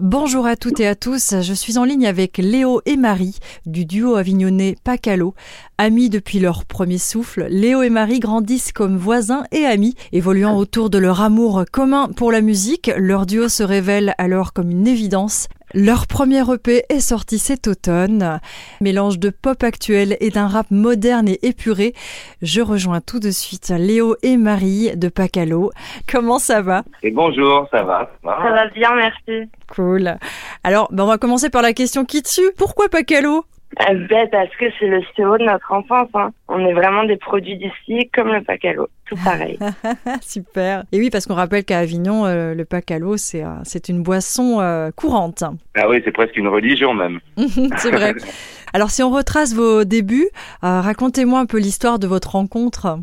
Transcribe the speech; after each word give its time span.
Bonjour 0.00 0.46
à 0.46 0.56
toutes 0.56 0.80
et 0.80 0.86
à 0.86 0.94
tous, 0.94 1.34
je 1.42 1.52
suis 1.52 1.76
en 1.76 1.84
ligne 1.84 2.06
avec 2.06 2.38
Léo 2.38 2.80
et 2.86 2.96
Marie 2.96 3.36
du 3.66 3.84
duo 3.84 4.14
avignonnais 4.14 4.74
Pacalo. 4.84 5.34
Amis 5.76 6.08
depuis 6.08 6.38
leur 6.38 6.64
premier 6.64 6.96
souffle, 6.96 7.46
Léo 7.50 7.82
et 7.82 7.90
Marie 7.90 8.18
grandissent 8.18 8.72
comme 8.72 8.96
voisins 8.96 9.44
et 9.52 9.66
amis, 9.66 9.94
évoluant 10.12 10.56
autour 10.56 10.88
de 10.88 10.96
leur 10.96 11.20
amour 11.20 11.64
commun 11.70 12.08
pour 12.08 12.32
la 12.32 12.40
musique. 12.40 12.90
Leur 12.96 13.26
duo 13.26 13.50
se 13.50 13.62
révèle 13.62 14.14
alors 14.16 14.54
comme 14.54 14.70
une 14.70 14.86
évidence. 14.86 15.48
Leur 15.74 16.06
premier 16.06 16.42
EP 16.52 16.82
est 16.90 17.00
sorti 17.00 17.38
cet 17.38 17.66
automne. 17.66 18.40
Mélange 18.82 19.18
de 19.18 19.30
pop 19.30 19.62
actuel 19.62 20.18
et 20.20 20.28
d'un 20.28 20.46
rap 20.46 20.66
moderne 20.70 21.28
et 21.28 21.38
épuré. 21.42 21.94
Je 22.42 22.60
rejoins 22.60 23.00
tout 23.00 23.20
de 23.20 23.30
suite 23.30 23.72
Léo 23.74 24.16
et 24.22 24.36
Marie 24.36 24.94
de 24.96 25.08
Pacalo. 25.08 25.70
Comment 26.10 26.38
ça 26.38 26.60
va? 26.60 26.82
Et 27.02 27.10
bonjour, 27.10 27.66
ça 27.70 27.84
va? 27.84 28.10
Ça 28.22 28.50
va 28.50 28.66
bien, 28.68 28.94
merci. 28.94 29.50
Cool. 29.74 30.16
Alors, 30.62 30.88
ben 30.92 31.04
on 31.04 31.06
va 31.06 31.16
commencer 31.16 31.48
par 31.48 31.62
la 31.62 31.72
question 31.72 32.04
qui 32.04 32.22
tue. 32.22 32.52
Pourquoi 32.58 32.90
Pacalo? 32.90 33.46
Euh, 33.80 34.06
ben, 34.10 34.28
parce 34.30 34.54
que 34.56 34.66
c'est 34.78 34.86
le 34.86 35.00
CO 35.16 35.38
de 35.38 35.44
notre 35.44 35.72
enfance. 35.72 36.08
Hein. 36.14 36.32
On 36.54 36.66
est 36.66 36.74
vraiment 36.74 37.04
des 37.04 37.16
produits 37.16 37.56
d'ici, 37.56 38.10
comme 38.14 38.28
le 38.28 38.42
pacalo. 38.42 38.86
Tout 39.06 39.16
pareil. 39.24 39.58
Super. 40.20 40.84
Et 40.92 40.98
oui, 40.98 41.08
parce 41.08 41.26
qu'on 41.26 41.34
rappelle 41.34 41.64
qu'à 41.64 41.78
Avignon, 41.78 42.26
euh, 42.26 42.54
le 42.54 42.66
pacalo, 42.66 43.16
c'est 43.16 43.42
euh, 43.42 43.48
c'est 43.64 43.88
une 43.88 44.02
boisson 44.02 44.60
courante. 44.94 45.44
Ah 45.74 45.88
oui, 45.88 46.02
c'est 46.04 46.12
presque 46.12 46.36
une 46.36 46.48
religion 46.48 46.92
même. 46.92 47.20
c'est 47.78 47.90
vrai. 47.90 48.12
Alors, 48.74 48.90
si 48.90 49.02
on 49.02 49.10
retrace 49.10 49.54
vos 49.54 49.84
débuts, 49.84 50.28
racontez-moi 50.60 51.40
un 51.40 51.46
peu 51.46 51.58
l'histoire 51.58 51.98
de 51.98 52.06
votre 52.06 52.32
rencontre. 52.32 52.98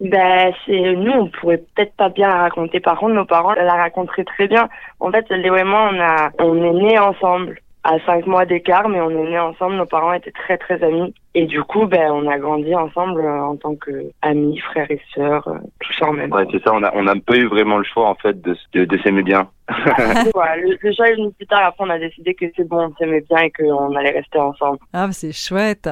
Ben, 0.00 0.52
c'est 0.64 0.94
nous, 0.94 1.12
on 1.12 1.28
pourrait 1.28 1.62
peut-être 1.74 1.94
pas 1.94 2.08
bien 2.08 2.28
la 2.28 2.36
raconter. 2.42 2.80
Par 2.80 2.98
contre, 2.98 3.14
nos 3.14 3.24
parents 3.26 3.52
la 3.52 3.74
raconteraient 3.74 4.24
très 4.24 4.48
bien. 4.48 4.68
En 5.00 5.10
fait, 5.10 5.28
Léo 5.30 5.56
et 5.56 5.64
moi, 5.64 5.90
on 5.92 6.00
a, 6.00 6.30
on 6.38 6.56
est 6.56 6.82
nés 6.82 6.98
ensemble 6.98 7.60
à 7.84 7.98
cinq 8.06 8.26
mois 8.26 8.46
d'écart, 8.46 8.88
mais 8.88 9.00
on 9.00 9.10
est 9.10 9.30
nés 9.30 9.38
ensemble. 9.38 9.76
Nos 9.76 9.86
parents 9.86 10.12
étaient 10.14 10.32
très 10.32 10.56
très 10.56 10.82
amis. 10.82 11.14
Et 11.36 11.46
du 11.46 11.62
coup, 11.64 11.86
ben, 11.86 12.12
on 12.12 12.28
a 12.28 12.38
grandi 12.38 12.74
ensemble 12.74 13.20
euh, 13.20 13.42
en 13.42 13.56
tant 13.56 13.74
que 13.74 13.90
amis, 14.22 14.58
frères 14.58 14.90
et 14.90 15.00
sœurs, 15.14 15.46
euh, 15.48 15.58
tout 15.80 15.92
ça 15.94 16.06
en 16.06 16.12
même 16.12 16.32
Ouais, 16.32 16.46
c'est 16.52 16.62
ça. 16.62 16.72
On 16.72 16.82
a, 16.82 16.92
on 16.94 17.02
n'a 17.02 17.14
pas 17.16 17.36
eu 17.36 17.46
vraiment 17.46 17.78
le 17.78 17.84
choix 17.84 18.08
en 18.08 18.14
fait 18.14 18.40
de, 18.40 18.56
de, 18.72 18.84
de 18.84 18.98
s'aimer 18.98 19.22
bien. 19.22 19.48
ouais, 19.70 20.60
le, 20.60 20.76
le 20.80 20.92
choix 20.92 21.08
est 21.08 21.14
venu 21.14 21.32
plus 21.32 21.46
tard. 21.46 21.64
Après, 21.64 21.84
on 21.84 21.90
a 21.90 21.98
décidé 21.98 22.34
que 22.34 22.44
c'est 22.54 22.68
bon, 22.68 22.90
on 22.90 22.94
s'aimait 22.96 23.24
bien 23.28 23.38
et 23.38 23.50
qu'on 23.50 23.96
allait 23.96 24.10
rester 24.10 24.38
ensemble. 24.38 24.78
Ah, 24.92 25.08
c'est 25.10 25.32
chouette. 25.32 25.88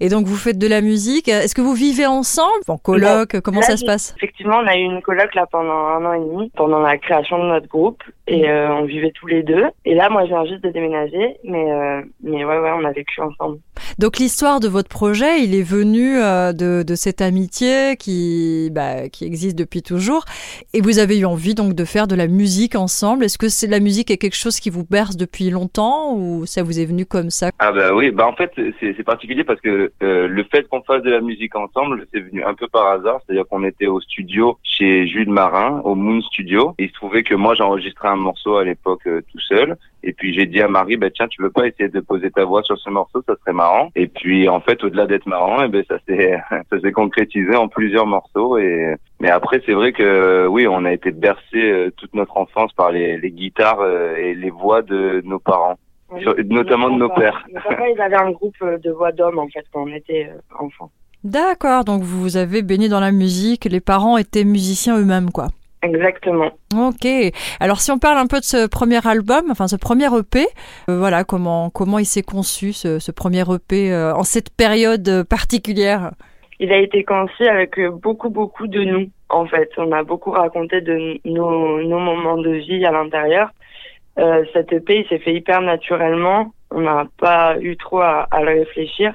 Et 0.00 0.08
donc, 0.08 0.26
vous 0.26 0.36
faites 0.36 0.58
de 0.58 0.68
la 0.68 0.80
musique. 0.80 1.28
Est-ce 1.28 1.54
que 1.54 1.60
vous 1.60 1.74
vivez 1.74 2.06
ensemble? 2.06 2.62
En 2.68 2.78
coloc 2.78 3.40
Comment 3.40 3.62
ça 3.62 3.76
se 3.76 3.84
passe? 3.84 4.14
Effectivement, 4.16 4.58
on 4.62 4.66
a 4.66 4.76
eu 4.76 4.82
une 4.82 5.02
coloc 5.02 5.34
là 5.34 5.46
pendant 5.50 5.72
un 5.72 6.04
an 6.04 6.12
et 6.12 6.20
demi, 6.20 6.50
pendant 6.56 6.78
la 6.78 6.96
création 6.98 7.38
de 7.42 7.48
notre 7.48 7.68
groupe, 7.68 8.02
et 8.28 8.48
euh, 8.48 8.72
on 8.72 8.84
vivait 8.84 9.12
tous 9.12 9.26
les 9.26 9.42
deux. 9.42 9.64
Et 9.84 9.94
là, 9.94 10.08
moi, 10.08 10.22
je 10.24 10.28
viens 10.28 10.44
juste 10.46 10.62
de 10.62 10.70
déménager, 10.70 11.36
mais 11.44 11.70
euh, 11.70 12.02
mais 12.22 12.44
ouais, 12.44 12.58
ouais, 12.58 12.72
on 12.76 12.84
a 12.84 12.92
vécu 12.92 13.20
ensemble. 13.20 13.58
Donc 13.98 14.18
l'histoire 14.18 14.60
de 14.60 14.68
votre 14.68 14.85
projet, 14.88 15.42
il 15.42 15.54
est 15.54 15.62
venu 15.62 16.18
euh, 16.18 16.52
de, 16.52 16.94
cette 16.94 17.20
amitié 17.20 17.96
qui, 17.98 18.70
bah, 18.72 19.08
qui 19.08 19.24
existe 19.24 19.58
depuis 19.58 19.82
toujours. 19.82 20.24
Et 20.72 20.80
vous 20.80 20.98
avez 20.98 21.18
eu 21.18 21.24
envie 21.24 21.54
donc 21.54 21.74
de 21.74 21.84
faire 21.84 22.06
de 22.06 22.14
la 22.14 22.26
musique 22.26 22.74
ensemble. 22.74 23.24
Est-ce 23.24 23.38
que 23.38 23.46
la 23.70 23.80
musique 23.80 24.10
est 24.10 24.16
quelque 24.16 24.36
chose 24.36 24.60
qui 24.60 24.70
vous 24.70 24.84
berce 24.84 25.16
depuis 25.16 25.50
longtemps 25.50 26.14
ou 26.14 26.46
ça 26.46 26.62
vous 26.62 26.80
est 26.80 26.84
venu 26.84 27.06
comme 27.06 27.30
ça? 27.30 27.50
Ah 27.58 27.72
bah 27.72 27.94
oui, 27.94 28.10
bah 28.10 28.26
en 28.26 28.34
fait 28.34 28.52
c'est 28.80 29.04
particulier 29.04 29.44
parce 29.44 29.60
que 29.60 29.92
euh, 30.02 30.28
le 30.28 30.44
fait 30.44 30.68
qu'on 30.68 30.82
fasse 30.82 31.02
de 31.02 31.10
la 31.10 31.20
musique 31.20 31.54
ensemble, 31.56 32.06
c'est 32.12 32.20
venu 32.20 32.42
un 32.42 32.54
peu 32.54 32.68
par 32.68 32.86
hasard. 32.86 33.20
C'est-à-dire 33.26 33.46
qu'on 33.48 33.64
était 33.64 33.86
au 33.86 34.00
studio 34.00 34.58
chez 34.62 35.06
Jules 35.06 35.30
Marin, 35.30 35.80
au 35.84 35.94
Moon 35.94 36.20
Studio. 36.22 36.74
Il 36.78 36.88
se 36.88 36.94
trouvait 36.94 37.22
que 37.22 37.34
moi 37.34 37.54
j'enregistrais 37.54 38.08
un 38.08 38.16
morceau 38.16 38.56
à 38.56 38.64
l'époque 38.64 39.06
euh, 39.06 39.22
tout 39.32 39.40
seul. 39.40 39.76
Et 40.02 40.12
puis 40.12 40.32
j'ai 40.32 40.46
dit 40.46 40.60
à 40.60 40.68
Marie, 40.68 40.96
bah 40.96 41.10
tiens, 41.10 41.26
tu 41.26 41.42
veux 41.42 41.50
pas 41.50 41.66
essayer 41.66 41.88
de 41.88 42.00
poser 42.00 42.30
ta 42.30 42.44
voix 42.44 42.62
sur 42.62 42.78
ce 42.78 42.88
morceau, 42.90 43.22
ça 43.26 43.34
serait 43.40 43.52
marrant. 43.52 43.90
Et 43.96 44.06
puis 44.06 44.48
en 44.48 44.60
fait, 44.60 44.75
au-delà 44.84 45.06
d'être 45.06 45.26
marrant, 45.26 45.62
et 45.62 45.66
eh 45.66 45.68
ben 45.68 45.84
ça 45.88 45.98
s'est 46.06 46.38
ça 46.70 46.80
s'est 46.80 46.92
concrétisé 46.92 47.54
en 47.56 47.68
plusieurs 47.68 48.06
morceaux. 48.06 48.58
Et 48.58 48.94
mais 49.20 49.30
après, 49.30 49.62
c'est 49.64 49.72
vrai 49.72 49.92
que 49.92 50.46
oui, 50.46 50.66
on 50.68 50.84
a 50.84 50.92
été 50.92 51.10
bercé 51.10 51.56
euh, 51.56 51.90
toute 51.96 52.14
notre 52.14 52.36
enfance 52.36 52.72
par 52.72 52.90
les, 52.90 53.18
les 53.18 53.30
guitares 53.30 53.80
euh, 53.80 54.16
et 54.16 54.34
les 54.34 54.50
voix 54.50 54.82
de 54.82 55.22
nos 55.24 55.38
parents. 55.38 55.76
notamment 56.44 56.90
de 56.90 56.98
nos 56.98 57.08
pères. 57.08 57.44
Nos 57.52 57.60
parents, 57.60 57.86
ils 57.86 58.00
avaient 58.00 58.16
un 58.16 58.30
groupe 58.30 58.56
euh, 58.62 58.78
de 58.78 58.90
voix 58.90 59.12
d'hommes 59.12 59.38
en 59.38 59.48
fait 59.48 59.64
quand 59.72 59.84
on 59.84 59.94
était 59.94 60.30
enfants. 60.58 60.90
D'accord, 61.24 61.84
donc 61.84 62.02
vous 62.02 62.36
avez 62.36 62.62
baigné 62.62 62.88
dans 62.88 63.00
la 63.00 63.10
musique, 63.10 63.64
les 63.64 63.80
parents 63.80 64.16
étaient 64.16 64.44
musiciens 64.44 64.98
eux-mêmes 64.98 65.30
quoi. 65.30 65.48
Exactement. 65.86 66.50
Ok. 66.74 67.06
Alors 67.60 67.80
si 67.80 67.90
on 67.90 67.98
parle 67.98 68.18
un 68.18 68.26
peu 68.26 68.38
de 68.38 68.44
ce 68.44 68.66
premier 68.66 69.06
album, 69.06 69.44
enfin 69.50 69.68
ce 69.68 69.76
premier 69.76 70.06
EP, 70.06 70.46
euh, 70.88 70.98
voilà 70.98 71.24
comment 71.24 71.70
comment 71.70 71.98
il 71.98 72.04
s'est 72.04 72.22
conçu 72.22 72.72
ce, 72.72 72.98
ce 72.98 73.12
premier 73.12 73.44
EP 73.52 73.92
euh, 73.92 74.14
en 74.14 74.24
cette 74.24 74.50
période 74.54 75.24
particulière? 75.28 76.12
Il 76.58 76.72
a 76.72 76.78
été 76.78 77.04
conçu 77.04 77.46
avec 77.46 77.78
beaucoup 78.02 78.30
beaucoup 78.30 78.66
de 78.66 78.82
nous. 78.82 79.10
En 79.28 79.46
fait, 79.46 79.70
on 79.76 79.92
a 79.92 80.02
beaucoup 80.02 80.30
raconté 80.30 80.80
de 80.80 81.18
nos, 81.24 81.82
nos 81.82 81.98
moments 81.98 82.38
de 82.38 82.50
vie 82.50 82.84
à 82.84 82.92
l'intérieur. 82.92 83.50
Euh, 84.18 84.44
cet 84.52 84.72
EP, 84.72 85.00
il 85.00 85.08
s'est 85.08 85.18
fait 85.18 85.34
hyper 85.34 85.60
naturellement. 85.60 86.52
On 86.70 86.80
n'a 86.80 87.06
pas 87.18 87.58
eu 87.60 87.76
trop 87.76 88.00
à, 88.00 88.26
à 88.30 88.42
le 88.42 88.60
réfléchir. 88.60 89.14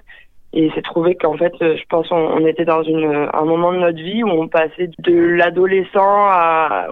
Et 0.53 0.69
c'est 0.75 0.81
trouvé 0.81 1.16
qu'en 1.16 1.38
fait, 1.38 1.53
euh, 1.62 1.78
je 1.78 1.84
pense, 1.89 2.07
on, 2.12 2.45
était 2.45 2.66
dans 2.66 2.84
une, 2.84 3.29
un 3.31 3.45
moment 3.45 3.72
de 3.72 3.78
notre 3.78 3.97
vie 3.97 4.22
où 4.22 4.29
on 4.29 4.50
passait 4.50 4.89
de 5.00 5.13
l'adolescent 5.13 6.29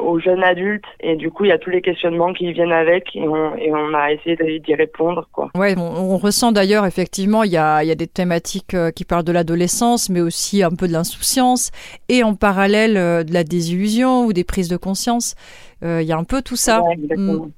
au 0.01 0.17
jeune 0.19 0.43
adulte. 0.43 0.85
Et 1.01 1.17
du 1.17 1.29
coup, 1.29 1.43
il 1.43 1.49
y 1.49 1.51
a 1.51 1.57
tous 1.57 1.69
les 1.69 1.81
questionnements 1.81 2.31
qui 2.31 2.53
viennent 2.53 2.71
avec 2.71 3.13
et 3.15 3.27
on, 3.27 3.55
et 3.57 3.71
on 3.73 3.93
a 3.93 4.13
essayé 4.13 4.59
d'y 4.59 4.75
répondre. 4.75 5.27
Quoi. 5.33 5.49
Ouais, 5.55 5.75
on, 5.77 5.81
on 5.81 6.17
ressent 6.17 6.53
d'ailleurs, 6.53 6.85
effectivement, 6.85 7.43
il 7.43 7.51
y 7.51 7.57
a, 7.57 7.83
y 7.83 7.91
a 7.91 7.95
des 7.95 8.07
thématiques 8.07 8.75
euh, 8.75 8.91
qui 8.91 9.03
parlent 9.03 9.25
de 9.25 9.33
l'adolescence, 9.33 10.09
mais 10.09 10.21
aussi 10.21 10.63
un 10.63 10.71
peu 10.71 10.87
de 10.87 10.93
l'insouciance 10.93 11.71
et 12.07 12.23
en 12.23 12.35
parallèle 12.35 12.95
euh, 12.95 13.23
de 13.23 13.33
la 13.33 13.43
désillusion 13.43 14.25
ou 14.25 14.31
des 14.31 14.45
prises 14.45 14.69
de 14.69 14.77
conscience. 14.77 15.35
Il 15.81 16.01
y 16.01 16.11
a 16.11 16.17
un 16.17 16.25
peu 16.25 16.41
tout 16.41 16.57
ça. 16.57 16.81
Ouais, 16.81 16.93
exactement. 16.93 17.45
Mm. 17.45 17.51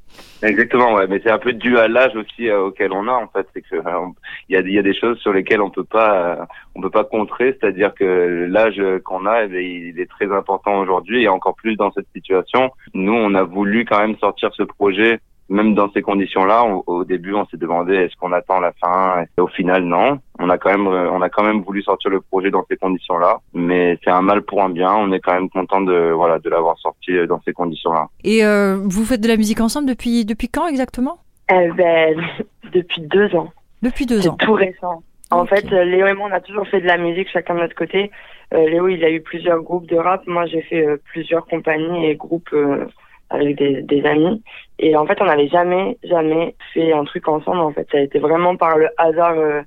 Exactement, 0.44 0.96
ouais, 0.96 1.06
mais 1.08 1.22
c'est 1.24 1.30
un 1.30 1.38
peu 1.38 1.54
dû 1.54 1.78
à 1.78 1.88
l'âge 1.88 2.16
aussi 2.16 2.50
euh, 2.50 2.64
auquel 2.64 2.92
on 2.94 3.08
a 3.08 3.12
en 3.12 3.28
fait, 3.28 3.46
c'est 3.54 3.62
que 3.62 3.76
euh, 3.76 4.08
il 4.50 4.56
y, 4.56 4.80
a, 4.80 4.82
des 4.82 4.94
choses 4.96 5.20
sur 5.20 5.34
lesquelles 5.34 5.62
on 5.62 5.70
peut 5.70 5.84
pas 5.84 6.40
euh, 6.42 6.46
on 6.74 6.82
peut 6.82 6.90
pas 6.90 7.04
contrer, 7.04 7.56
c'est-à-dire 7.60 7.94
que 7.94 8.48
l'âge 8.50 8.82
qu'on 9.06 9.28
a, 9.28 9.46
eh 9.46 9.64
il 9.64 10.00
est 10.00 10.10
très 10.10 10.32
important 10.32 10.80
aujourd'hui. 10.80 11.24
Et 11.24 11.28
encore 11.28 11.56
plus 11.56 11.76
dans 11.76 11.92
cette 11.92 12.08
situation. 12.16 12.72
Nous, 12.96 13.14
on 13.14 13.36
a 13.36 13.44
voulu 13.44 13.86
quand 13.86 14.00
même 14.00 14.18
sortir 14.18 14.50
ce 14.56 14.64
projet 14.64 15.20
même 15.52 15.76
dans 15.76 15.92
ces 15.92 16.02
conditions-là, 16.02 16.64
au 16.88 17.04
début, 17.04 17.34
on 17.34 17.46
s'est 17.48 17.58
demandé 17.58 17.94
est-ce 17.94 18.16
qu'on 18.16 18.32
attend 18.32 18.62
la 18.62 18.72
fin? 18.74 19.26
Et 19.38 19.42
Au 19.42 19.48
final, 19.48 19.84
non. 19.84 20.20
On 20.40 20.50
a 20.50 20.58
quand 20.58 20.72
même, 20.72 20.88
euh, 20.88 21.12
on 21.12 21.22
a 21.22 21.30
quand 21.30 21.44
même 21.44 21.62
voulu 21.62 21.84
sortir 21.84 22.10
le 22.10 22.22
projet 22.22 22.50
dans 22.50 22.66
ces 22.70 22.78
conditions-là, 22.78 23.40
mais 23.54 24.00
c'est 24.04 24.10
un 24.10 24.22
mal 24.22 24.44
pour 24.44 24.64
un 24.64 24.70
bien. 24.70 24.94
On 24.96 25.12
est 25.12 25.20
quand 25.20 25.34
même 25.34 25.50
content 25.50 25.82
de 25.82 26.12
voilà 26.12 26.40
de 26.40 26.50
l'avoir 26.50 26.78
sorti 26.80 27.12
euh, 27.12 27.28
dans 27.28 27.42
ces 27.46 27.54
conditions-là. 27.54 28.08
Et 28.24 28.46
euh, 28.46 28.78
vous 28.84 29.04
faites 29.04 29.22
de 29.22 29.28
la 29.28 29.38
musique 29.38 29.60
ensemble 29.60 29.90
depuis 29.90 30.26
depuis 30.26 30.48
quand 30.48 30.68
exactement? 30.68 31.20
Euh, 31.52 31.72
ben, 31.74 32.16
Depuis 32.74 33.02
deux 33.02 33.36
ans. 33.36 33.52
Depuis 33.82 34.06
deux 34.06 34.28
ans. 34.28 34.38
Tout 34.40 34.54
récent. 34.54 35.04
En 35.32 35.42
okay. 35.42 35.58
fait, 35.58 35.86
Léo 35.86 36.08
et 36.08 36.14
moi, 36.14 36.30
on 36.32 36.34
a 36.34 36.40
toujours 36.40 36.68
fait 36.68 36.80
de 36.80 36.88
la 36.88 36.98
musique 36.98 37.30
chacun 37.30 37.56
de 37.56 37.60
notre 37.60 37.76
côté. 37.76 38.12
Euh, 38.54 38.70
Léo, 38.70 38.88
il 38.88 39.04
a 39.04 39.10
eu 39.10 39.22
plusieurs 39.22 39.62
groupes 39.62 39.88
de 39.88 39.98
rap. 39.98 40.26
Moi, 40.28 40.46
j'ai 40.46 40.62
fait 40.62 40.86
euh, 40.86 40.98
plusieurs 41.12 41.46
compagnies 41.46 42.06
et 42.06 42.16
groupes 42.16 42.56
avec 43.32 43.58
des, 43.58 43.82
des, 43.82 44.06
amis. 44.06 44.42
Et 44.80 44.96
en 44.96 45.06
fait, 45.06 45.22
on 45.22 45.26
n'avait 45.26 45.48
jamais, 45.48 45.98
jamais 46.04 46.56
fait 46.74 46.94
un 46.94 47.04
truc 47.06 47.28
ensemble. 47.28 47.60
En 47.60 47.72
fait, 47.72 47.88
ça 47.92 47.98
a 47.98 48.02
été 48.02 48.20
vraiment 48.20 48.56
par 48.56 48.78
le 48.78 48.90
hasard, 48.98 49.38
euh, 49.38 49.62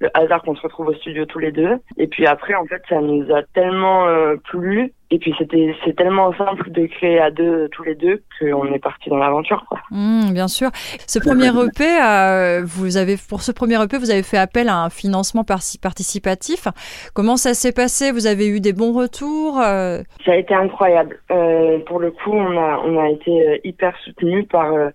le 0.00 0.10
hasard 0.14 0.42
qu'on 0.42 0.54
se 0.54 0.62
retrouve 0.62 0.88
au 0.88 0.94
studio 0.94 1.26
tous 1.26 1.38
les 1.38 1.52
deux. 1.52 1.78
Et 1.96 2.06
puis 2.06 2.26
après, 2.26 2.54
en 2.54 2.64
fait, 2.66 2.82
ça 2.88 3.00
nous 3.00 3.24
a 3.34 3.42
tellement 3.54 4.06
euh, 4.06 4.36
plu. 4.36 4.92
Et 5.10 5.18
puis 5.18 5.34
c'était 5.38 5.74
c'est 5.86 5.96
tellement 5.96 6.34
simple 6.36 6.70
de 6.70 6.84
créer 6.84 7.18
à 7.18 7.30
deux 7.30 7.68
tous 7.72 7.82
les 7.82 7.94
deux 7.94 8.22
qu'on 8.38 8.66
est 8.74 8.78
parti 8.78 9.08
dans 9.08 9.16
l'aventure. 9.16 9.64
Mmh, 9.90 10.34
bien 10.34 10.48
sûr. 10.48 10.68
Ce 11.06 11.18
premier 11.18 11.48
EP, 11.48 11.84
euh, 12.04 12.62
vous 12.66 12.98
avez 12.98 13.16
pour 13.16 13.40
ce 13.40 13.50
premier 13.50 13.82
EP, 13.82 13.96
vous 13.96 14.10
avez 14.10 14.22
fait 14.22 14.36
appel 14.36 14.68
à 14.68 14.82
un 14.82 14.90
financement 14.90 15.44
participatif. 15.44 16.68
Comment 17.14 17.38
ça 17.38 17.54
s'est 17.54 17.72
passé? 17.72 18.12
Vous 18.12 18.26
avez 18.26 18.48
eu 18.48 18.60
des 18.60 18.74
bons 18.74 18.92
retours 18.92 19.58
euh... 19.58 20.02
Ça 20.26 20.32
a 20.32 20.36
été 20.36 20.54
incroyable. 20.54 21.18
Euh, 21.30 21.78
pour 21.86 22.00
le 22.00 22.10
coup, 22.10 22.32
on 22.32 22.58
a 22.58 22.78
on 22.84 23.02
a 23.02 23.08
été 23.08 23.62
hyper 23.64 23.96
soutenus 24.04 24.46
par 24.46 24.70
bah, 24.70 24.90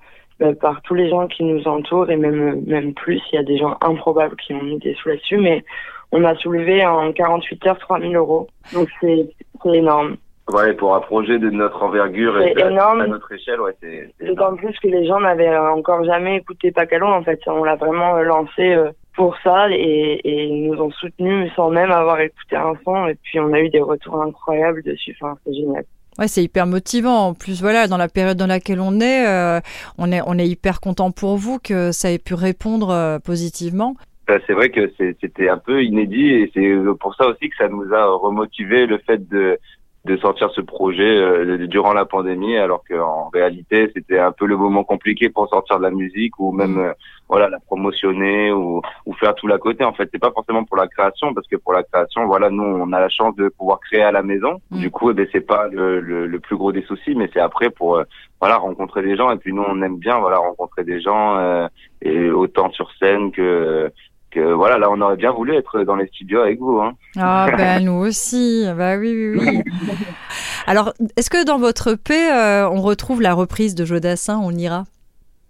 par 0.59 0.81
tous 0.81 0.93
les 0.93 1.09
gens 1.09 1.27
qui 1.27 1.43
nous 1.43 1.67
entourent 1.67 2.09
et 2.09 2.17
même 2.17 2.61
même 2.65 2.93
plus. 2.93 3.21
Il 3.31 3.35
y 3.35 3.39
a 3.39 3.43
des 3.43 3.57
gens 3.57 3.77
improbables 3.81 4.35
qui 4.35 4.53
ont 4.53 4.63
mis 4.63 4.77
des 4.79 4.93
sous 4.95 5.09
là-dessus, 5.09 5.37
mais 5.37 5.63
on 6.11 6.23
a 6.23 6.35
soulevé 6.35 6.85
en 6.85 7.11
48 7.11 7.67
heures 7.67 7.79
3000 7.79 8.15
euros. 8.15 8.47
Donc 8.73 8.89
c'est 9.01 9.29
énorme. 9.65 10.17
Ouais, 10.51 10.73
pour 10.73 10.93
un 10.93 10.99
projet 10.99 11.39
de 11.39 11.49
notre 11.49 11.81
envergure 11.81 12.41
et 12.41 12.53
énorme. 12.57 13.01
à 13.01 13.07
notre 13.07 13.31
échelle, 13.31 13.61
ouais, 13.61 13.71
c'est. 13.81 14.13
D'autant 14.25 14.55
plus 14.55 14.77
que 14.79 14.89
les 14.89 15.05
gens 15.07 15.21
n'avaient 15.21 15.55
encore 15.57 16.03
jamais 16.03 16.35
écouté 16.37 16.71
Pacalo. 16.71 17.07
En 17.07 17.23
fait, 17.23 17.39
on 17.47 17.63
l'a 17.63 17.75
vraiment 17.75 18.13
lancé 18.21 18.75
pour 19.15 19.35
ça 19.43 19.69
et, 19.69 20.19
et, 20.23 20.43
ils 20.45 20.69
nous 20.69 20.81
ont 20.81 20.91
soutenus 20.91 21.51
sans 21.55 21.69
même 21.69 21.91
avoir 21.91 22.19
écouté 22.19 22.55
un 22.55 22.73
son. 22.83 23.07
Et 23.07 23.15
puis 23.15 23.39
on 23.39 23.53
a 23.53 23.59
eu 23.59 23.69
des 23.69 23.81
retours 23.81 24.21
incroyables 24.21 24.83
dessus. 24.83 25.15
Enfin, 25.21 25.37
c'est 25.45 25.53
génial. 25.53 25.85
Ouais, 26.19 26.27
c'est 26.27 26.43
hyper 26.43 26.67
motivant. 26.67 27.27
En 27.27 27.33
plus, 27.33 27.61
voilà, 27.61 27.87
dans 27.87 27.97
la 27.97 28.07
période 28.07 28.37
dans 28.37 28.47
laquelle 28.47 28.79
on 28.79 28.99
est, 28.99 29.27
euh, 29.27 29.59
on 29.97 30.11
est, 30.11 30.21
on 30.25 30.37
est 30.37 30.47
hyper 30.47 30.79
content 30.79 31.11
pour 31.11 31.37
vous 31.37 31.59
que 31.59 31.91
ça 31.91 32.11
ait 32.11 32.19
pu 32.19 32.33
répondre 32.33 32.89
euh, 32.91 33.19
positivement. 33.19 33.95
Bah, 34.27 34.37
c'est 34.47 34.53
vrai 34.53 34.69
que 34.69 34.91
c'était 35.19 35.49
un 35.49 35.57
peu 35.57 35.83
inédit 35.83 36.29
et 36.29 36.51
c'est 36.53 36.71
pour 36.99 37.13
ça 37.15 37.27
aussi 37.27 37.49
que 37.49 37.55
ça 37.57 37.67
nous 37.67 37.93
a 37.93 38.05
remotivé 38.15 38.85
le 38.85 38.97
fait 38.99 39.27
de 39.27 39.59
de 40.05 40.17
sortir 40.17 40.51
ce 40.51 40.59
projet 40.59 41.17
euh, 41.17 41.65
durant 41.67 41.93
la 41.93 42.05
pandémie 42.05 42.57
alors 42.57 42.83
qu'en 42.83 43.29
réalité 43.29 43.89
c'était 43.95 44.19
un 44.19 44.33
peu 44.33 44.45
le 44.45 44.57
moment 44.57 44.83
compliqué 44.83 45.29
pour 45.29 45.47
sortir 45.47 45.77
de 45.77 45.83
la 45.83 45.91
musique 45.91 46.37
ou 46.39 46.51
même 46.51 46.77
euh, 46.77 46.93
voilà 47.29 47.47
la 47.47 47.59
promotionner 47.59 48.51
ou, 48.51 48.81
ou 49.05 49.13
faire 49.13 49.33
tout 49.35 49.47
l'à 49.47 49.57
côté. 49.57 49.85
En 49.85 49.93
fait 49.93 50.09
c'est 50.11 50.19
pas 50.19 50.31
forcément 50.31 50.65
pour 50.65 50.75
la 50.75 50.87
création 50.87 51.33
parce 51.33 51.47
que 51.47 51.55
pour 51.55 51.71
la 51.71 51.83
création 51.83 52.25
voilà 52.27 52.49
nous 52.49 52.63
on 52.63 52.91
a 52.91 52.99
la 52.99 53.07
chance 53.07 53.33
de 53.37 53.47
pouvoir 53.47 53.79
créer 53.79 54.03
à 54.03 54.11
la 54.11 54.23
maison. 54.23 54.59
Mm. 54.71 54.79
du 54.79 54.91
coup 54.91 55.11
eh 55.11 55.13
ben 55.13 55.25
c'est 55.31 55.47
pas 55.47 55.69
le, 55.69 56.01
le, 56.01 56.39
plus 56.39 56.57
gros 56.57 56.73
des 56.73 56.83
soucis 56.83 57.15
mais 57.15 57.29
c'est 57.33 57.39
après 57.39 57.69
pour 57.69 57.95
euh, 57.95 58.03
voilà 58.41 58.57
rencontrer 58.57 59.03
des 59.03 59.15
gens. 59.15 59.31
Et 59.31 59.37
puis 59.37 59.53
nous 59.53 59.63
on 59.65 59.81
aime 59.83 59.99
bien 59.99 60.19
voilà 60.19 60.37
rencontrer 60.37 60.83
des 60.83 60.99
gens 60.99 61.69
et 62.01 62.29
autant 62.29 62.69
sur 62.71 62.91
scène 62.99 63.31
que 63.31 63.89
voilà, 64.37 64.77
là, 64.77 64.89
on 64.89 64.99
aurait 65.01 65.15
bien 65.15 65.31
voulu 65.31 65.55
être 65.55 65.83
dans 65.83 65.95
les 65.95 66.07
studios 66.07 66.41
avec 66.41 66.59
vous. 66.59 66.79
Hein. 66.79 66.93
Ah, 67.17 67.47
ben 67.57 67.83
nous 67.83 68.05
aussi. 68.05 68.65
Bah 68.77 68.97
oui, 68.97 69.13
oui, 69.13 69.39
oui. 69.39 69.61
Alors, 70.67 70.93
est-ce 71.17 71.29
que 71.29 71.45
dans 71.45 71.57
votre 71.57 71.95
paix, 71.95 72.31
euh, 72.31 72.69
on 72.69 72.81
retrouve 72.81 73.21
la 73.21 73.33
reprise 73.33 73.75
de 73.75 73.85
Jodassin 73.85 74.39
On 74.41 74.51
ira? 74.51 74.85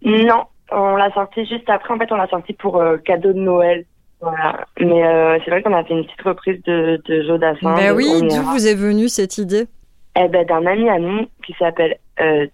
Non, 0.04 0.44
on 0.72 0.96
l'a 0.96 1.12
sorti 1.14 1.46
juste 1.46 1.70
après. 1.70 1.94
En 1.94 1.98
fait, 1.98 2.12
on 2.12 2.18
l'a 2.18 2.28
sorti 2.28 2.54
pour 2.54 2.78
euh, 2.78 2.98
cadeau 2.98 3.34
de 3.34 3.40
Noël. 3.40 3.86
Voilà. 4.22 4.66
Mais 4.80 5.06
euh, 5.06 5.38
c'est 5.44 5.52
vrai 5.52 5.62
qu'on 5.62 5.74
a 5.74 5.84
fait 5.84 5.94
une 5.94 6.06
petite 6.06 6.22
reprise 6.22 6.62
de, 6.64 7.02
de 7.06 7.24
Jodassin. 7.24 7.76
Ben 7.76 7.94
oui, 7.96 8.06
d'où 8.22 8.42
vous 8.42 8.68
est 8.68 8.76
venue 8.76 9.10
cette 9.10 9.38
idée? 9.38 9.66
Eh 10.16 10.28
ben, 10.28 10.46
d'un 10.46 10.66
ami 10.66 10.90
à 10.90 11.00
nous 11.00 11.28
qui 11.46 11.54
s'appelle 11.60 11.98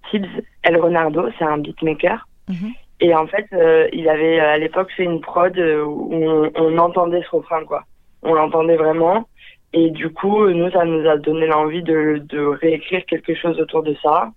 Tibbs 0.09 0.27
El 0.63 0.77
Renardo. 0.77 1.27
C'est 1.37 1.45
un 1.45 1.57
beatmaker. 1.57 2.27
Mhm. 2.47 2.73
Et 3.01 3.15
en 3.15 3.27
fait, 3.27 3.45
euh, 3.53 3.87
il 3.93 4.09
avait 4.09 4.39
à 4.39 4.57
l'époque 4.57 4.91
fait 4.95 5.03
une 5.03 5.21
prod 5.21 5.57
euh, 5.57 5.83
où 5.83 6.49
on, 6.55 6.77
entendait 6.77 7.21
ce 7.23 7.35
refrain, 7.35 7.63
quoi. 7.65 7.83
On 8.23 8.33
l'entendait 8.33 8.75
vraiment. 8.75 9.27
Et 9.71 9.89
du 9.91 10.09
coup, 10.09 10.49
nous, 10.49 10.69
ça 10.71 10.83
nous 10.83 11.07
a 11.07 11.17
donné 11.17 11.47
l'envie 11.47 11.83
de, 11.83 12.21
de 12.25 12.39
réécrire 12.39 13.05
quelque 13.05 13.35
chose 13.35 13.59
autour 13.59 13.83
de 13.83 13.95
ça. 14.01 14.31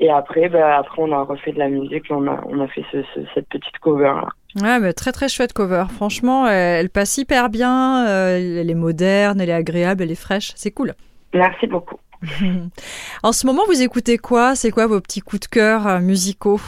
Et 0.00 0.10
après, 0.10 0.48
bah, 0.48 0.76
après, 0.78 1.00
on 1.00 1.12
a 1.12 1.22
refait 1.22 1.52
de 1.52 1.58
la 1.58 1.68
musique, 1.68 2.04
on 2.10 2.26
a, 2.26 2.42
on 2.46 2.60
a 2.60 2.66
fait 2.68 2.84
ce, 2.90 2.98
cette 3.32 3.48
petite 3.48 3.78
cover 3.80 4.12
là. 4.22 4.28
Ouais, 4.60 4.78
mais 4.78 4.92
très 4.92 5.12
très 5.12 5.28
chouette 5.28 5.52
cover. 5.52 5.84
Franchement, 5.92 6.46
elle, 6.46 6.90
passe 6.90 7.16
hyper 7.18 7.48
bien. 7.48 8.06
Euh, 8.06 8.60
elle 8.60 8.70
est 8.70 8.74
moderne, 8.74 9.40
elle 9.40 9.50
est 9.50 9.54
agréable, 9.54 10.02
elle 10.02 10.10
est 10.10 10.20
fraîche. 10.20 10.52
C'est 10.56 10.70
cool. 10.70 10.94
Merci 11.32 11.66
beaucoup. 11.66 11.98
en 13.22 13.32
ce 13.32 13.46
moment, 13.46 13.62
vous 13.66 13.82
écoutez 13.82 14.18
quoi? 14.18 14.54
C'est 14.54 14.70
quoi 14.70 14.86
vos 14.86 15.00
petits 15.00 15.20
coups 15.20 15.40
de 15.40 15.46
cœur 15.46 16.00
musicaux? 16.00 16.60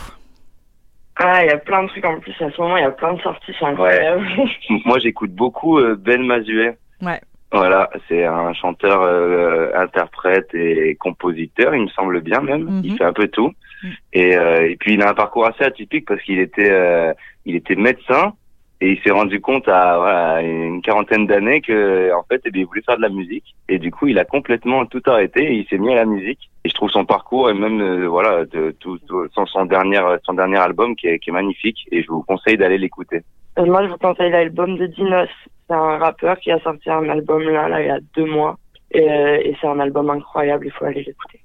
Ah, 1.19 1.43
il 1.43 1.49
y 1.49 1.51
a 1.51 1.57
plein 1.57 1.83
de 1.83 1.89
trucs 1.89 2.05
en 2.05 2.21
plus. 2.21 2.35
À 2.41 2.51
ce 2.51 2.61
moment, 2.61 2.77
il 2.77 2.83
y 2.83 2.87
a 2.87 2.91
plein 2.91 3.15
de 3.15 3.21
sorties, 3.23 3.53
c'est 3.59 3.65
incroyable. 3.65 4.27
Moi, 4.85 4.99
j'écoute 4.99 5.33
beaucoup 5.33 5.79
euh, 5.79 5.97
Ben 5.99 6.23
Mazuet. 6.23 6.77
Ouais. 7.01 7.21
Voilà, 7.53 7.89
c'est 8.09 8.25
un 8.25 8.53
chanteur, 8.53 9.03
euh, 9.03 9.71
interprète 9.75 10.53
et 10.53 10.95
compositeur, 10.97 11.75
il 11.75 11.83
me 11.83 11.89
semble 11.89 12.21
bien 12.21 12.41
même. 12.41 12.81
Il 12.83 12.93
mhm. 12.93 12.99
fait 12.99 13.05
un 13.05 13.13
peu 13.13 13.29
tout. 13.29 13.53
Mhm. 13.83 13.93
Et, 14.13 14.37
euh, 14.37 14.69
et 14.69 14.77
puis 14.77 14.95
il 14.95 15.03
a 15.03 15.11
un 15.11 15.15
parcours 15.15 15.47
assez 15.47 15.65
atypique 15.65 16.07
parce 16.07 16.21
qu'il 16.23 16.39
était, 16.39 17.15
il 17.47 17.57
était 17.57 17.77
médecin 17.77 18.35
et 18.81 18.93
il 18.93 19.01
s'est 19.01 19.11
rendu 19.11 19.41
compte 19.41 19.69
à 19.69 19.97
voilà, 19.97 20.43
une 20.43 20.83
quarantaine 20.83 21.27
d'années 21.27 21.63
que 21.63 22.13
en 22.15 22.25
fait, 22.25 22.43
eh 22.45 22.51
bien, 22.51 22.63
il 22.63 22.67
voulait 22.67 22.83
faire 22.83 22.97
de 22.99 23.03
la 23.03 23.09
musique. 23.09 23.46
Et 23.69 23.79
du 23.79 23.91
coup, 23.91 24.07
il 24.07 24.19
a 24.19 24.25
complètement 24.25 24.87
tout 24.87 25.03
arrêté 25.07 25.43
et 25.45 25.55
il 25.55 25.67
s'est 25.67 25.79
mis 25.79 25.93
à 25.93 25.97
la 25.97 26.05
musique. 26.05 26.51
Et 26.65 26.69
je 26.69 26.75
trouve 26.75 26.91
son 26.91 27.05
parcours 27.05 27.51
et 27.51 27.55
même 27.55 27.81
euh, 27.81 28.09
voilà 28.09 28.45
de, 28.45 28.75
tout, 28.79 28.99
son, 29.35 29.47
son, 29.47 29.65
dernier 29.67 30.01
son 30.25 30.35
dernier 30.35 30.59
album 30.59 30.95
qui 30.97 31.09
est, 31.09 31.19
qui 31.19 31.31
est 31.31 31.33
magnifique. 31.33 31.87
Et 31.91 32.03
je 32.03 32.09
vous 32.09 32.23
conseille 32.23 32.57
d'aller 32.57 32.79
l'écouter. 32.79 33.23
Euh, 33.59 33.67
moi, 33.67 33.83
je 33.85 33.89
vous 33.89 33.99
conseille 33.99 34.31
l'album 34.31 34.77
de 34.77 34.87
Dinos. 34.87 35.29
C'est 35.69 35.75
un 35.75 35.99
rappeur 35.99 36.39
qui 36.39 36.53
a 36.53 36.61
sorti 36.61 36.91
un 36.91 37.09
album 37.09 37.43
là, 37.43 37.69
là 37.69 37.81
il 37.83 37.87
y 37.87 37.91
a 37.91 37.99
deux 38.15 38.27
mois. 38.27 38.57
Et, 38.93 39.11
euh, 39.11 39.41
et 39.43 39.57
c'est 39.61 39.67
un 39.67 39.81
album 39.81 40.11
incroyable. 40.11 40.67
Il 40.67 40.73
faut 40.73 40.85
aller 40.85 41.03
l'écouter. 41.03 41.41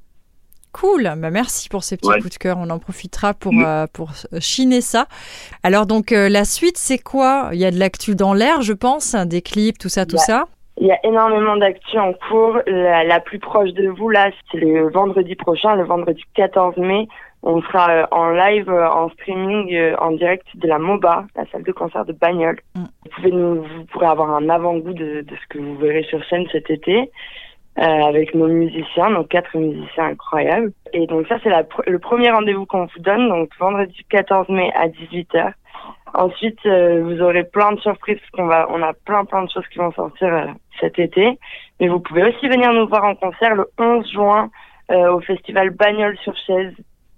Cool, 0.71 1.03
bah 1.17 1.31
merci 1.31 1.67
pour 1.67 1.83
ces 1.83 1.97
petits 1.97 2.21
coups 2.21 2.33
de 2.33 2.37
cœur. 2.37 2.57
On 2.57 2.69
en 2.69 2.79
profitera 2.79 3.33
pour, 3.33 3.53
mm. 3.53 3.65
euh, 3.65 3.87
pour 3.91 4.11
chiner 4.39 4.81
ça. 4.81 5.07
Alors 5.63 5.85
donc 5.85 6.11
euh, 6.11 6.29
la 6.29 6.45
suite, 6.45 6.77
c'est 6.77 6.97
quoi? 6.97 7.49
Il 7.51 7.59
y 7.59 7.65
a 7.65 7.71
de 7.71 7.77
l'actu 7.77 8.15
dans 8.15 8.33
l'air, 8.33 8.61
je 8.61 8.73
pense, 8.73 9.15
des 9.15 9.41
clips, 9.41 9.77
tout 9.77 9.89
ça, 9.89 10.05
tout 10.05 10.17
ça. 10.17 10.45
Il 10.77 10.87
y 10.87 10.91
a 10.91 10.99
énormément 11.05 11.57
d'actu 11.57 11.99
en 11.99 12.13
cours. 12.13 12.59
La, 12.65 13.19
plus 13.19 13.39
proche 13.39 13.71
de 13.73 13.89
vous 13.89 14.09
là, 14.09 14.31
c'est 14.51 14.57
le 14.57 14.89
vendredi 14.89 15.35
prochain, 15.35 15.75
le 15.75 15.83
vendredi 15.83 16.23
14 16.33 16.77
mai. 16.77 17.07
On 17.43 17.61
sera 17.61 18.07
en 18.11 18.29
live, 18.29 18.69
en 18.69 19.09
streaming, 19.09 19.95
en 19.99 20.11
direct 20.11 20.45
de 20.55 20.67
la 20.67 20.79
MOBA, 20.79 21.25
la 21.35 21.45
salle 21.51 21.63
de 21.63 21.71
concert 21.71 22.05
de 22.05 22.13
Bagnoles. 22.13 22.59
Mm. 22.75 22.83
Vous 22.83 23.09
pouvez 23.15 23.31
nous, 23.31 23.63
vous 23.63 23.85
pourrez 23.91 24.07
avoir 24.07 24.31
un 24.31 24.47
avant-goût 24.49 24.93
de, 24.93 25.21
de 25.21 25.35
ce 25.35 25.47
que 25.49 25.57
vous 25.59 25.75
verrez 25.77 26.03
sur 26.03 26.23
scène 26.25 26.45
cet 26.51 26.69
été. 26.69 27.11
Euh, 27.79 27.83
avec 27.83 28.35
nos 28.35 28.47
musiciens, 28.47 29.11
nos 29.11 29.23
quatre 29.23 29.55
musiciens 29.57 30.07
incroyables. 30.07 30.73
Et 30.91 31.07
donc 31.07 31.25
ça, 31.27 31.37
c'est 31.41 31.49
le 31.87 31.99
premier 31.99 32.29
rendez-vous 32.29 32.65
qu'on 32.65 32.85
vous 32.85 32.99
donne, 32.99 33.29
donc 33.29 33.49
vendredi 33.57 33.95
14 34.09 34.49
mai 34.49 34.73
à 34.75 34.89
18h. 34.89 35.53
Ensuite, 36.13 36.59
euh, 36.65 37.03
vous 37.03 37.21
aurez 37.21 37.43
plein 37.43 37.71
de 37.73 37.79
surprises 37.79 38.17
parce 38.19 38.31
qu'on 38.31 38.47
va, 38.47 38.67
on 38.69 38.81
a 38.81 38.93
plein 38.93 39.25
plein 39.25 39.43
de 39.43 39.49
choses 39.49 39.67
qui 39.71 39.79
vont 39.79 39.91
sortir 39.91 40.33
euh, 40.33 40.45
cet 40.79 40.99
été. 40.99 41.39
Mais 41.79 41.87
vous 41.87 41.99
pouvez 41.99 42.23
aussi 42.23 42.47
venir 42.47 42.73
nous 42.73 42.87
voir 42.87 43.03
en 43.05 43.15
concert 43.15 43.55
le 43.55 43.69
11 43.77 44.11
juin 44.11 44.49
au 44.89 45.21
festival 45.21 45.69
Bagnole 45.69 46.17
sur 46.17 46.35
chaise 46.35 46.73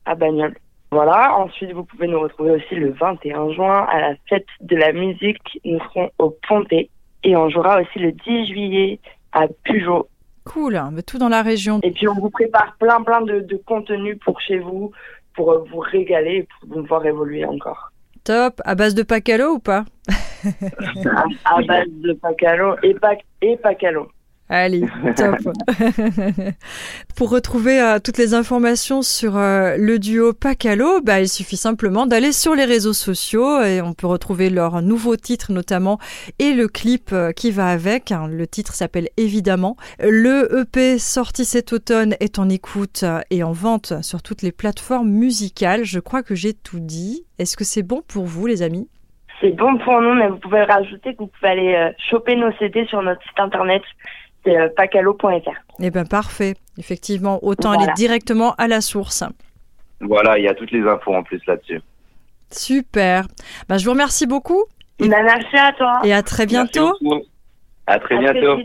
à 0.06 0.14
Bagnole. 0.14 0.56
Voilà. 0.92 1.36
Ensuite, 1.36 1.72
vous 1.72 1.84
pouvez 1.86 2.08
nous 2.08 2.20
retrouver 2.20 2.52
aussi 2.52 2.76
le 2.76 2.92
21 2.92 3.52
juin 3.54 3.88
à 3.90 4.00
la 4.00 4.14
fête 4.30 4.46
de 4.62 4.76
la 4.76 4.94
musique. 4.94 5.60
Nous 5.66 5.80
serons 5.80 6.12
au 6.20 6.38
Pontet 6.48 6.92
et 7.24 7.36
on 7.36 7.50
jouera 7.50 7.82
aussi 7.82 7.98
le 7.98 8.12
10 8.12 8.46
juillet 8.46 9.00
à 9.32 9.48
Pujol 9.64 10.04
Cool, 10.46 10.80
mais 10.92 11.04
tout 11.04 11.18
dans 11.18 11.30
la 11.30 11.42
région. 11.42 11.80
Et 11.84 11.92
puis 11.92 12.08
on 12.08 12.16
vous 12.16 12.30
prépare 12.30 12.76
plein 12.78 13.02
plein 13.02 13.22
de, 13.22 13.40
de 13.40 13.56
contenu 13.66 14.18
pour 14.18 14.42
chez 14.42 14.60
vous, 14.60 14.92
pour 15.36 15.52
euh, 15.52 15.64
vous 15.72 15.80
régaler 15.80 16.36
et 16.36 16.48
pour 16.60 16.78
vous 16.78 16.86
voir 16.86 17.06
évoluer 17.06 17.46
encore. 17.46 17.93
Top, 18.24 18.62
à 18.64 18.76
base 18.76 18.96
de 18.96 19.04
pacalo 19.04 19.56
ou 19.56 19.60
pas? 19.60 19.86
À, 21.46 21.62
base 21.62 21.88
de 21.90 22.14
pacalo 22.14 22.76
et, 22.84 22.94
pac 22.96 23.24
et 23.42 23.56
pacalo. 23.58 24.12
Allez, 24.50 24.82
top. 25.16 25.38
Pour 27.16 27.30
retrouver 27.30 27.82
euh, 27.82 28.00
toutes 28.04 28.18
les 28.18 28.34
informations 28.34 29.02
sur 29.02 29.38
euh, 29.38 29.78
le 29.78 30.00
duo 30.00 30.34
Pacalo, 30.34 31.02
bah, 31.02 31.22
il 31.22 31.30
suffit 31.30 31.56
simplement 31.56 32.06
d'aller 32.06 32.34
sur 32.34 32.54
les 32.54 32.66
réseaux 32.66 32.94
sociaux 32.94 33.62
et 33.62 33.82
on 33.82 33.94
peut 33.94 34.08
retrouver 34.08 34.50
leur 34.50 34.82
nouveau 34.82 35.16
titre 35.16 35.54
notamment 35.54 35.98
et 36.40 36.54
le 36.54 36.68
clip 36.68 37.12
euh, 37.14 37.32
qui 37.32 37.52
va 37.52 37.68
avec. 37.68 38.12
Hein. 38.12 38.28
Le 38.30 38.46
titre 38.46 38.74
s'appelle 38.74 39.08
Évidemment. 39.16 39.78
Le 40.00 40.60
EP 40.60 41.00
sorti 41.00 41.46
cet 41.46 41.72
automne 41.72 42.16
est 42.20 42.38
en 42.38 42.50
écoute 42.50 43.06
et 43.30 43.44
en 43.44 43.54
vente 43.54 44.04
sur 44.04 44.22
toutes 44.22 44.42
les 44.42 44.52
plateformes 44.52 45.10
musicales. 45.10 45.86
Je 45.86 46.00
crois 46.00 46.22
que 46.22 46.36
j'ai 46.36 46.54
tout 46.54 46.80
dit. 46.80 47.26
Est-ce 47.40 47.56
que 47.56 47.64
c'est 47.64 47.84
bon 47.84 48.02
pour 48.08 48.26
vous 48.26 48.46
les 48.46 48.62
amis? 48.62 48.90
C'est 49.40 49.52
bon 49.52 49.78
pour 49.80 50.00
nous, 50.02 50.14
mais 50.14 50.28
vous 50.28 50.38
pouvez 50.38 50.64
rajouter 50.64 51.14
que 51.14 51.20
vous 51.20 51.28
pouvez 51.28 51.52
aller 51.52 51.92
choper 52.10 52.36
nos 52.36 52.52
CD 52.60 52.86
sur 52.86 53.02
notre 53.02 53.22
site 53.24 53.40
internet 53.40 53.82
c'est 54.44 54.58
euh, 54.58 54.70
pacalo.fr. 54.76 55.52
Eh 55.80 55.90
bien, 55.90 56.06
parfait. 56.06 56.56
Effectivement, 56.78 57.44
autant 57.44 57.72
aller 57.72 57.92
directement 57.96 58.54
à 58.58 58.68
la 58.68 58.82
source. 58.82 59.24
Voilà, 60.02 60.38
il 60.38 60.44
y 60.44 60.48
a 60.48 60.54
toutes 60.54 60.72
les 60.72 60.82
infos 60.82 61.14
en 61.14 61.24
plus 61.24 61.42
là-dessus. 61.48 61.82
Super. 62.52 63.28
Ben, 63.68 63.78
je 63.78 63.86
vous 63.86 63.92
remercie 63.92 64.28
beaucoup. 64.28 64.64
Ben, 65.00 65.10
merci 65.10 65.58
à 65.58 65.72
toi. 65.74 66.02
Et 66.04 66.14
à 66.14 66.22
très 66.24 66.46
bientôt. 66.46 66.94
À 67.88 68.00
très 68.00 68.18
bientôt. 68.18 68.62